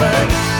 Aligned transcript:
back. 0.00 0.59